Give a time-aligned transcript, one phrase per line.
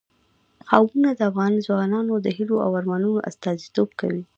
[0.69, 4.23] قومونه د افغان ځوانانو د هیلو او ارمانونو استازیتوب کوي.